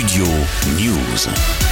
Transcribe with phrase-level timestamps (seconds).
[0.00, 0.24] Studio
[0.78, 1.69] News.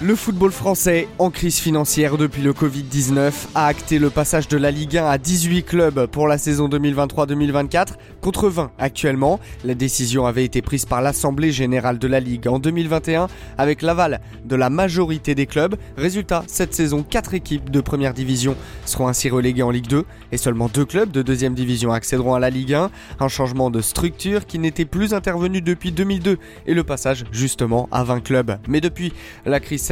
[0.00, 4.70] Le football français, en crise financière depuis le Covid-19, a acté le passage de la
[4.70, 9.40] Ligue 1 à 18 clubs pour la saison 2023-2024, contre 20 actuellement.
[9.64, 13.26] La décision avait été prise par l'Assemblée générale de la Ligue en 2021,
[13.58, 15.74] avec l'aval de la majorité des clubs.
[15.96, 20.36] Résultat, cette saison, 4 équipes de première division seront ainsi reléguées en Ligue 2, et
[20.36, 22.90] seulement 2 clubs de deuxième division accéderont à la Ligue 1.
[23.18, 26.38] Un changement de structure qui n'était plus intervenu depuis 2002,
[26.68, 28.58] et le passage justement à 20 clubs.
[28.68, 29.12] Mais depuis
[29.44, 29.87] la crise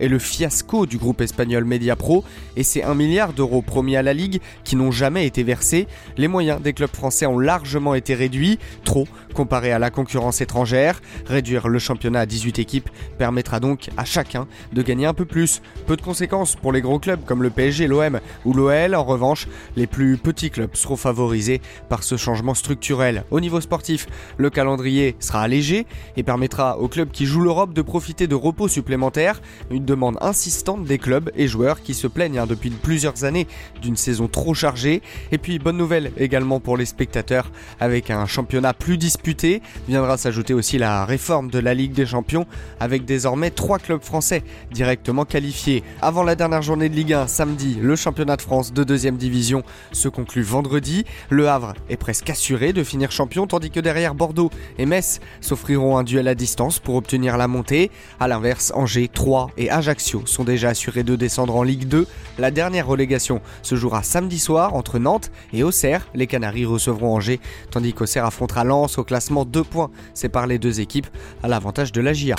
[0.00, 2.24] et le fiasco du groupe espagnol Mediapro
[2.56, 5.86] et ses 1 milliard d'euros promis à la Ligue qui n'ont jamais été versés,
[6.16, 11.00] les moyens des clubs français ont largement été réduits, trop comparé à la concurrence étrangère.
[11.26, 15.62] Réduire le championnat à 18 équipes permettra donc à chacun de gagner un peu plus.
[15.86, 18.96] Peu de conséquences pour les gros clubs comme le PSG, l'OM ou l'OL.
[18.96, 23.24] En revanche, les plus petits clubs seront favorisés par ce changement structurel.
[23.30, 24.08] Au niveau sportif,
[24.38, 25.86] le calendrier sera allégé
[26.16, 29.35] et permettra aux clubs qui jouent l'Europe de profiter de repos supplémentaires
[29.70, 33.46] une demande insistante des clubs et joueurs qui se plaignent hein, depuis plusieurs années
[33.82, 35.02] d'une saison trop chargée.
[35.32, 39.62] Et puis bonne nouvelle également pour les spectateurs avec un championnat plus disputé.
[39.88, 42.46] Viendra s'ajouter aussi la réforme de la Ligue des Champions
[42.80, 45.82] avec désormais trois clubs français directement qualifiés.
[46.02, 49.62] Avant la dernière journée de Ligue 1, samedi, le championnat de France de deuxième division
[49.92, 51.04] se conclut vendredi.
[51.30, 55.98] Le Havre est presque assuré de finir champion tandis que derrière Bordeaux et Metz s'offriront
[55.98, 57.90] un duel à distance pour obtenir la montée.
[58.20, 59.25] A l'inverse, Angers, 3
[59.56, 62.06] et Ajaccio sont déjà assurés de descendre en Ligue 2.
[62.38, 66.06] La dernière relégation se jouera samedi soir entre Nantes et Auxerre.
[66.14, 69.90] Les Canaries recevront Angers, tandis qu'Auxerre affrontera Lens au classement 2 points
[70.32, 71.08] par les deux équipes
[71.42, 72.36] à l'avantage de la GIA.